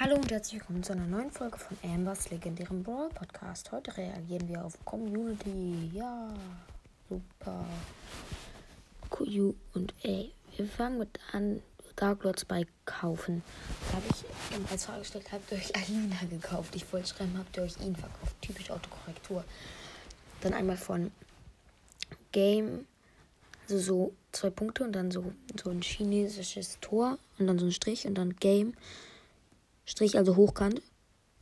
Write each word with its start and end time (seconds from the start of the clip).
Hallo 0.00 0.14
und 0.14 0.30
herzlich 0.30 0.60
willkommen 0.60 0.84
zu 0.84 0.92
einer 0.92 1.08
neuen 1.08 1.32
Folge 1.32 1.58
von 1.58 1.76
Ambers 1.82 2.30
legendärem 2.30 2.84
Brawl 2.84 3.08
Podcast. 3.08 3.72
Heute 3.72 3.96
reagieren 3.96 4.46
wir 4.46 4.64
auf 4.64 4.78
Community. 4.84 5.90
Ja, 5.92 6.32
super. 7.08 7.66
Q 9.10 9.54
und 9.74 9.92
A. 10.04 10.24
Wir 10.56 10.66
fangen 10.68 10.98
mit 10.98 11.18
an, 11.32 11.60
Dark 11.96 12.22
Lords 12.22 12.44
bei 12.44 12.64
kaufen. 12.84 13.42
Da 13.88 13.96
habe 13.96 14.04
ich 14.08 14.70
als 14.70 14.84
Frage 14.84 15.00
gestellt, 15.00 15.32
habt 15.32 15.50
ihr 15.50 15.58
euch 15.58 15.74
Alina 15.74 16.16
gekauft? 16.30 16.76
Ich 16.76 16.92
wollte 16.92 17.08
schreiben, 17.08 17.36
habt 17.36 17.56
ihr 17.56 17.64
euch 17.64 17.76
ihn 17.80 17.96
verkauft? 17.96 18.36
Typisch 18.40 18.70
Autokorrektur. 18.70 19.42
Dann 20.42 20.54
einmal 20.54 20.76
von 20.76 21.10
Game, 22.30 22.86
also 23.64 23.80
so 23.80 24.12
zwei 24.30 24.50
Punkte 24.50 24.84
und 24.84 24.92
dann 24.92 25.10
so, 25.10 25.32
so 25.60 25.70
ein 25.70 25.82
chinesisches 25.82 26.78
Tor 26.80 27.18
und 27.40 27.48
dann 27.48 27.58
so 27.58 27.66
ein 27.66 27.72
Strich 27.72 28.06
und 28.06 28.14
dann 28.14 28.36
Game. 28.36 28.74
Strich, 29.88 30.18
also 30.18 30.36
Hochkant. 30.36 30.82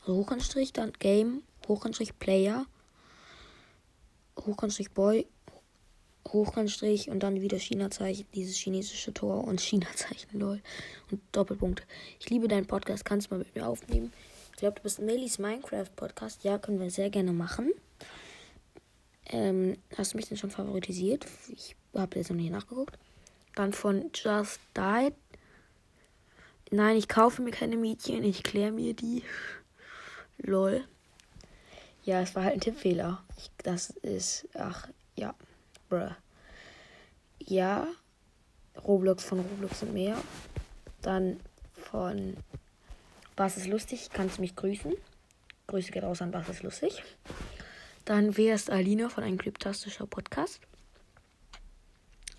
Also 0.00 0.14
Hochkantstrich, 0.14 0.72
dann 0.72 0.94
Game, 0.98 1.42
Hochkantstrich 1.68 2.18
Player, 2.18 2.64
Hochkantstrich 4.38 4.92
Boy, 4.92 5.26
Hochkantstrich 6.26 7.10
und 7.10 7.22
dann 7.22 7.42
wieder 7.42 7.58
China-Zeichen, 7.58 8.24
dieses 8.34 8.56
chinesische 8.56 9.12
Tor 9.12 9.44
und 9.44 9.60
China-Zeichen, 9.60 10.40
lol. 10.40 10.62
Und 11.10 11.20
Doppelpunkt. 11.32 11.86
Ich 12.18 12.30
liebe 12.30 12.48
deinen 12.48 12.66
Podcast, 12.66 13.04
kannst 13.04 13.30
du 13.30 13.34
mal 13.34 13.40
mit 13.40 13.54
mir 13.54 13.68
aufnehmen? 13.68 14.10
Ich 14.52 14.56
glaube, 14.56 14.76
du 14.76 14.84
bist 14.84 15.00
Mellies 15.00 15.38
Minecraft-Podcast. 15.38 16.42
Ja, 16.42 16.58
können 16.58 16.80
wir 16.80 16.90
sehr 16.90 17.10
gerne 17.10 17.32
machen. 17.32 17.70
Ähm, 19.26 19.76
hast 19.98 20.14
du 20.14 20.16
mich 20.16 20.28
denn 20.28 20.38
schon 20.38 20.50
favoritisiert? 20.50 21.26
Ich 21.54 21.76
habe 21.94 22.18
jetzt 22.18 22.30
noch 22.30 22.36
nicht 22.36 22.50
nachgeguckt. 22.50 22.98
Dann 23.54 23.74
von 23.74 24.10
Just 24.14 24.60
Died. 24.74 25.12
Nein, 26.70 26.96
ich 26.96 27.08
kaufe 27.08 27.42
mir 27.42 27.50
keine 27.50 27.76
Mädchen, 27.76 28.22
ich 28.22 28.42
kläre 28.44 28.70
mir 28.70 28.94
die. 28.94 29.24
Lol. 30.38 30.84
Ja, 32.04 32.20
es 32.20 32.34
war 32.34 32.44
halt 32.44 32.54
ein 32.54 32.60
Tippfehler. 32.60 33.22
Ich, 33.36 33.50
das 33.62 33.90
ist. 33.90 34.48
Ach, 34.54 34.88
ja. 35.16 35.34
Bruh. 35.88 36.10
Ja. 37.38 37.88
Roblox 38.86 39.24
von 39.24 39.40
Roblox 39.40 39.82
und 39.82 39.92
mehr. 39.92 40.16
Dann 41.02 41.40
von 41.74 42.36
Was 43.36 43.56
ist 43.56 43.66
lustig? 43.66 44.08
Kannst 44.12 44.38
du 44.38 44.42
mich 44.42 44.54
grüßen? 44.54 44.94
Grüße 45.66 45.90
geht 45.90 46.04
raus 46.04 46.22
an 46.22 46.32
Was 46.32 46.48
ist 46.48 46.62
lustig. 46.62 47.02
Dann 48.04 48.36
Wer 48.36 48.54
ist 48.54 48.70
Alina 48.70 49.08
von 49.08 49.24
einem 49.24 49.38
kryptastischer 49.38 50.06
Podcast. 50.06 50.60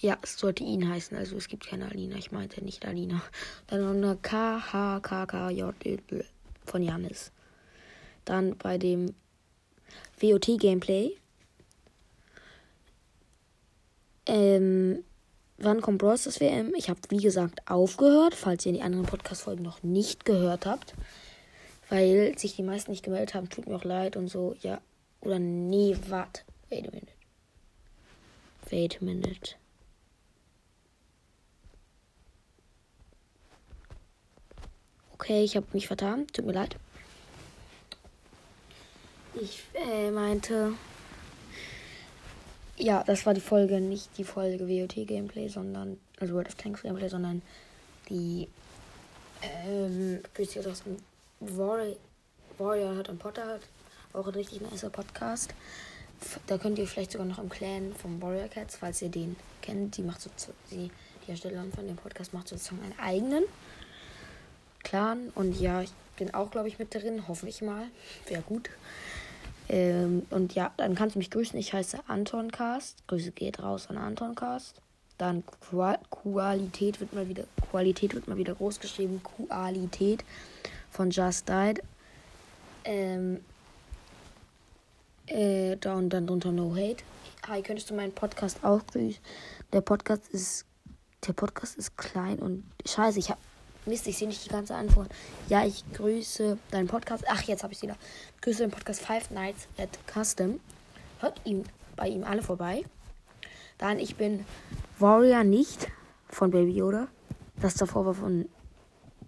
Ja, 0.00 0.16
es 0.22 0.38
sollte 0.38 0.62
ihn 0.62 0.88
heißen. 0.88 1.16
Also 1.16 1.36
es 1.36 1.48
gibt 1.48 1.66
keine 1.66 1.86
Alina. 1.86 2.16
Ich 2.16 2.30
meinte 2.30 2.62
nicht 2.62 2.86
Alina. 2.86 3.20
Dann 3.66 3.80
noch 3.80 3.90
eine 3.90 4.16
K, 4.16 4.72
H, 4.72 5.00
K, 5.00 5.26
K, 5.26 5.50
J, 5.50 5.74
von 6.64 6.82
Janis. 6.82 7.32
Dann 8.24 8.56
bei 8.56 8.78
dem 8.78 9.14
WOT-Gameplay. 10.20 11.16
Ähm, 14.26 15.02
wann 15.56 15.80
kommt 15.80 15.98
Bros. 15.98 16.24
das 16.24 16.38
WM? 16.38 16.74
Ich 16.76 16.90
habe, 16.90 17.00
wie 17.08 17.16
gesagt, 17.16 17.68
aufgehört, 17.68 18.34
falls 18.34 18.66
ihr 18.66 18.72
die 18.72 18.82
anderen 18.82 19.06
Podcast-Folgen 19.06 19.64
noch 19.64 19.82
nicht 19.82 20.24
gehört 20.24 20.66
habt. 20.66 20.94
Weil 21.88 22.38
sich 22.38 22.54
die 22.54 22.62
meisten 22.62 22.92
nicht 22.92 23.04
gemeldet 23.04 23.34
haben. 23.34 23.48
Tut 23.48 23.66
mir 23.66 23.74
auch 23.74 23.84
leid 23.84 24.16
und 24.16 24.28
so. 24.28 24.54
Ja. 24.60 24.80
Oder 25.22 25.40
nee, 25.40 25.96
warte. 26.08 26.42
Wait 26.68 26.86
a 26.86 26.90
minute. 26.90 27.12
Wait 28.70 28.98
a 29.00 29.04
minute. 29.04 29.56
Okay, 35.28 35.44
ich 35.44 35.56
habe 35.56 35.66
mich 35.74 35.86
vertan. 35.86 36.26
Tut 36.28 36.46
mir 36.46 36.54
leid. 36.54 36.76
Ich 39.34 39.62
äh, 39.74 40.10
meinte. 40.10 40.72
Ja, 42.78 43.04
das 43.04 43.26
war 43.26 43.34
die 43.34 43.42
Folge, 43.42 43.78
nicht 43.78 44.08
die 44.16 44.24
Folge 44.24 44.66
WOT 44.66 45.06
Gameplay, 45.06 45.48
sondern. 45.48 46.00
Also 46.18 46.32
World 46.32 46.48
of 46.48 46.54
Tanks 46.54 46.80
Gameplay, 46.80 47.10
sondern 47.10 47.42
die. 48.08 48.48
Ähm. 49.42 50.22
Warrior, 51.40 51.96
Warrior 52.56 52.96
hat 52.96 53.10
und 53.10 53.18
Potter 53.18 53.46
hat. 53.46 53.60
Auch 54.14 54.28
ein 54.28 54.32
richtig 54.32 54.62
nicer 54.62 54.88
Podcast. 54.88 55.52
Da 56.46 56.56
könnt 56.56 56.78
ihr 56.78 56.86
vielleicht 56.86 57.12
sogar 57.12 57.26
noch 57.26 57.38
im 57.38 57.50
Clan 57.50 57.92
vom 57.92 58.22
Warrior 58.22 58.48
Cats, 58.48 58.76
falls 58.76 59.02
ihr 59.02 59.10
den 59.10 59.36
kennt. 59.60 59.98
Die 59.98 60.02
macht 60.02 60.22
so. 60.22 60.30
Die, 60.70 60.90
die 61.26 61.30
Erstellerin 61.30 61.70
von 61.70 61.86
dem 61.86 61.96
Podcast 61.96 62.32
macht 62.32 62.48
sozusagen 62.48 62.80
einen 62.80 62.98
eigenen. 62.98 63.44
Clan. 64.82 65.30
Und 65.34 65.60
ja, 65.60 65.82
ich 65.82 65.92
bin 66.16 66.34
auch, 66.34 66.50
glaube 66.50 66.68
ich, 66.68 66.78
mit 66.78 66.94
drin. 66.94 67.28
Hoffe 67.28 67.48
ich 67.48 67.62
mal. 67.62 67.86
Wäre 68.26 68.42
gut. 68.42 68.70
Ähm, 69.68 70.26
und 70.30 70.54
ja, 70.54 70.72
dann 70.76 70.94
kannst 70.94 71.14
du 71.14 71.18
mich 71.18 71.30
grüßen. 71.30 71.58
Ich 71.58 71.72
heiße 71.72 72.00
Anton 72.06 72.50
Cast. 72.50 73.06
Grüße 73.06 73.32
geht 73.32 73.62
raus 73.62 73.88
an 73.88 73.98
Anton 73.98 74.34
Cast. 74.34 74.80
Dann 75.18 75.42
Qualität 76.10 77.00
wird 77.00 77.12
mal 77.12 77.28
wieder 77.28 77.44
Qualität 77.70 78.14
wird 78.14 78.28
mal 78.28 78.36
wieder 78.36 78.54
groß 78.54 78.80
geschrieben. 78.80 79.20
Qualität 79.22 80.24
von 80.90 81.10
Just 81.10 81.48
Died. 81.48 81.82
Ähm, 82.84 83.44
äh, 85.26 85.76
da 85.76 85.96
und 85.96 86.10
dann 86.10 86.26
drunter 86.26 86.52
No 86.52 86.74
Hate. 86.74 87.04
Hi, 87.46 87.62
könntest 87.62 87.90
du 87.90 87.94
meinen 87.94 88.12
Podcast 88.12 88.64
auch 88.64 88.86
grüßen? 88.86 89.18
Der 89.72 89.80
Podcast 89.80 90.28
ist 90.30 90.64
der 91.26 91.32
Podcast 91.32 91.76
ist 91.76 91.96
klein 91.96 92.38
und 92.38 92.64
scheiße. 92.86 93.18
Ich 93.18 93.30
habe 93.30 93.40
Mist, 93.88 94.06
ich 94.06 94.18
sehe 94.18 94.28
nicht 94.28 94.44
die 94.44 94.50
ganze 94.50 94.74
Antwort. 94.74 95.08
Ja, 95.48 95.64
ich 95.64 95.84
grüße 95.92 96.58
deinen 96.70 96.88
Podcast. 96.88 97.24
Ach, 97.28 97.42
jetzt 97.42 97.62
habe 97.62 97.72
ich 97.72 97.78
sie 97.78 97.86
da. 97.86 97.96
Grüße 98.42 98.62
den 98.62 98.70
Podcast 98.70 99.00
Five 99.00 99.30
Nights 99.30 99.66
at 99.78 99.98
Custom. 100.12 100.60
Hört 101.20 101.40
ihm 101.44 101.64
bei 101.96 102.08
ihm 102.08 102.24
alle 102.24 102.42
vorbei. 102.42 102.84
Dann, 103.78 103.98
ich 103.98 104.16
bin 104.16 104.44
Warrior 104.98 105.44
nicht 105.44 105.88
von 106.28 106.50
Baby 106.50 106.72
Yoda. 106.72 107.08
Das 107.60 107.74
davor 107.74 108.06
war 108.06 108.14
von 108.14 108.48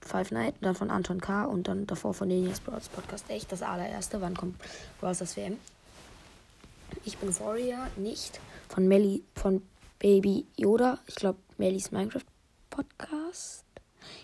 Five 0.00 0.30
Nights, 0.30 0.58
dann 0.60 0.74
von 0.74 0.90
Anton 0.90 1.20
K. 1.20 1.44
und 1.44 1.68
dann 1.68 1.86
davor 1.86 2.14
von 2.14 2.28
Ninias 2.28 2.60
Bros 2.60 2.88
Podcast. 2.88 3.28
Echt 3.28 3.52
das 3.52 3.62
allererste. 3.62 4.20
Wann 4.20 4.36
kommt 4.36 4.60
das 5.00 5.36
WM? 5.36 5.58
Ich 7.04 7.18
bin 7.18 7.38
Warrior 7.38 7.86
nicht 7.96 8.40
von 8.68 8.88
Melly, 8.88 9.22
von 9.34 9.62
Baby 9.98 10.46
Yoda. 10.56 10.98
Ich 11.06 11.14
glaube, 11.16 11.38
Mellys 11.58 11.92
Minecraft 11.92 12.24
Podcast 12.70 13.64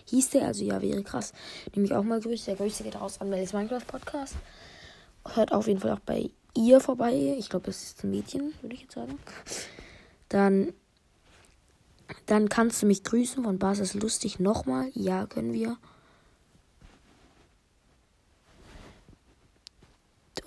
hieß 0.05 0.31
der. 0.31 0.45
Also 0.45 0.63
ja, 0.63 0.81
wäre 0.81 1.03
krass. 1.03 1.33
Nehme 1.73 1.85
ich 1.85 1.93
auch 1.93 2.03
mal 2.03 2.19
Grüße. 2.19 2.45
Der 2.45 2.55
Grüße 2.55 2.83
geht 2.83 2.99
raus 2.99 3.19
an 3.21 3.29
Melis 3.29 3.53
Minecraft 3.53 3.85
Podcast. 3.85 4.35
Hört 5.33 5.51
auf 5.51 5.67
jeden 5.67 5.79
Fall 5.79 5.91
auch 5.91 5.99
bei 5.99 6.29
ihr 6.55 6.79
vorbei. 6.79 7.35
Ich 7.37 7.49
glaube, 7.49 7.65
das 7.65 7.83
ist 7.83 8.03
ein 8.03 8.11
Mädchen, 8.11 8.53
würde 8.61 8.75
ich 8.75 8.81
jetzt 8.81 8.95
sagen. 8.95 9.19
Dann, 10.29 10.73
dann 12.25 12.49
kannst 12.49 12.81
du 12.81 12.85
mich 12.85 13.03
grüßen 13.03 13.43
von 13.43 13.59
Basis 13.59 13.93
lustig 13.93 14.39
nochmal. 14.39 14.89
Ja, 14.93 15.25
können 15.27 15.53
wir. 15.53 15.77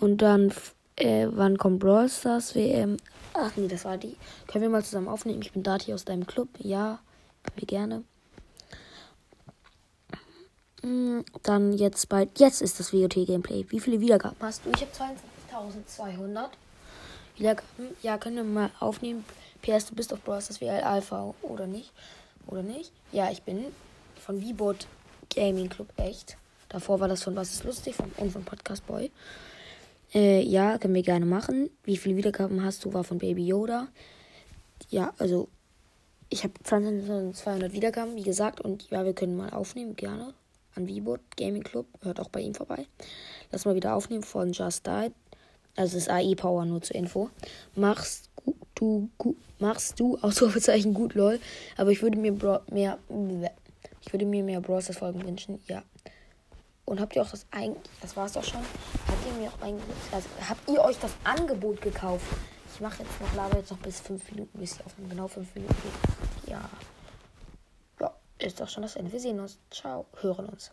Und 0.00 0.22
dann, 0.22 0.52
äh, 0.96 1.28
wann 1.30 1.58
kommt 1.58 1.80
Brawl 1.80 2.08
Stars 2.08 2.54
WM? 2.54 2.96
Ach 3.34 3.52
nee, 3.56 3.68
das 3.68 3.84
war 3.84 3.98
die. 3.98 4.16
Können 4.46 4.62
wir 4.62 4.70
mal 4.70 4.84
zusammen 4.84 5.08
aufnehmen? 5.08 5.42
Ich 5.42 5.52
bin 5.52 5.62
Dati 5.62 5.92
aus 5.92 6.04
deinem 6.04 6.26
Club. 6.26 6.48
Ja, 6.58 7.00
können 7.42 7.60
wir 7.60 7.66
gerne. 7.66 8.04
Mm, 10.82 11.20
dann 11.42 11.72
jetzt 11.72 12.08
bei. 12.08 12.28
Jetzt 12.38 12.62
ist 12.62 12.80
das 12.80 12.92
WOT-Gameplay. 12.92 13.66
Wie 13.68 13.80
viele 13.80 14.00
Wiedergaben 14.00 14.36
hast 14.40 14.64
du? 14.64 14.70
Ich 14.70 14.80
habe 14.80 15.12
22.200 15.52 16.48
Wiedergaben. 17.36 17.88
Ja, 18.02 18.18
können 18.18 18.36
wir 18.36 18.44
mal 18.44 18.70
aufnehmen. 18.80 19.24
PS, 19.62 19.86
du 19.86 19.94
bist 19.94 20.12
auf 20.12 20.22
Brawl 20.22 20.36
das 20.46 20.60
WL 20.60 20.82
Alpha 20.82 21.34
oder 21.42 21.66
nicht? 21.66 21.92
Oder 22.46 22.62
nicht? 22.62 22.92
Ja, 23.12 23.30
ich 23.30 23.42
bin 23.42 23.66
von 24.24 24.40
V-Bot 24.40 24.86
Gaming 25.34 25.68
Club 25.68 25.88
echt. 25.96 26.36
Davor 26.70 27.00
war 27.00 27.08
das 27.08 27.22
von 27.22 27.36
Was 27.36 27.52
ist 27.52 27.64
lustig 27.64 27.94
von, 27.94 28.10
und 28.16 28.32
von 28.32 28.44
Podcast 28.44 28.86
Boy. 28.86 29.10
Äh, 30.14 30.42
ja, 30.42 30.78
können 30.78 30.94
wir 30.94 31.02
gerne 31.02 31.26
machen. 31.26 31.68
Wie 31.84 31.96
viele 31.96 32.16
Wiedergaben 32.16 32.64
hast 32.64 32.84
du? 32.84 32.92
War 32.94 33.04
von 33.04 33.18
Baby 33.18 33.46
Yoda. 33.46 33.88
Ja, 34.88 35.12
also 35.18 35.48
ich 36.30 36.42
habe 36.42 36.54
20.200 36.64 37.72
Wiedergaben, 37.72 38.16
wie 38.16 38.22
gesagt. 38.22 38.60
Und 38.60 38.90
ja, 38.90 39.04
wir 39.04 39.12
können 39.12 39.36
mal 39.36 39.50
aufnehmen, 39.50 39.94
gerne 39.94 40.32
an 40.74 40.86
Vibot 40.86 41.20
Gaming 41.36 41.62
Club. 41.62 41.86
Hört 42.02 42.20
auch 42.20 42.28
bei 42.28 42.40
ihm 42.40 42.54
vorbei. 42.54 42.86
Lass 43.50 43.64
mal 43.64 43.74
wieder 43.74 43.94
aufnehmen 43.94 44.22
von 44.22 44.52
Just 44.52 44.86
Died. 44.86 45.12
Also 45.76 45.96
das 45.96 46.08
AI 46.08 46.34
Power 46.34 46.64
nur 46.64 46.82
zur 46.82 46.96
Info. 46.96 47.30
Machst 47.74 48.30
du 48.74 49.10
gut, 49.18 49.36
machst 49.58 49.98
du 50.00 50.18
Ausrufezeichen 50.22 50.94
gut 50.94 51.14
lol, 51.14 51.38
aber 51.76 51.90
ich 51.90 52.02
würde 52.02 52.18
mir 52.18 52.32
Bro 52.32 52.60
mehr 52.70 52.98
ich 54.02 54.12
würde 54.12 54.24
mir 54.24 54.42
mehr 54.42 54.60
Bros 54.60 54.88
Folgen 54.96 55.24
wünschen. 55.24 55.60
Ja. 55.68 55.82
Und 56.86 57.00
habt 57.00 57.14
ihr 57.14 57.22
auch 57.22 57.30
das 57.30 57.46
eigentlich, 57.50 57.90
das 58.00 58.16
war's 58.16 58.32
doch 58.32 58.42
schon. 58.42 58.60
Habt 58.60 59.26
ihr 59.26 59.40
mir 59.40 59.50
auch 59.50 59.62
eigentlich, 59.62 59.96
also 60.12 60.28
habt 60.48 60.68
ihr 60.68 60.80
euch 60.80 60.98
das 60.98 61.12
Angebot 61.22 61.80
gekauft? 61.80 62.24
Ich 62.74 62.80
mache 62.80 63.02
jetzt 63.02 63.20
noch, 63.20 63.34
laber 63.34 63.58
jetzt 63.58 63.70
noch 63.70 63.78
bis 63.78 64.00
5 64.00 64.32
Minuten, 64.32 64.58
bis 64.58 64.74
ich 64.74 64.86
auf 64.86 64.94
genau 65.08 65.28
5 65.28 65.54
Minuten. 65.54 65.74
Ja 66.46 66.68
ist 68.42 68.60
doch 68.60 68.68
schon 68.68 68.82
das 68.82 68.96
Ende. 68.96 69.12
Wir 69.12 69.20
sehen 69.20 69.40
uns. 69.40 69.58
Ciao. 69.70 70.06
Hören 70.20 70.46
uns. 70.46 70.72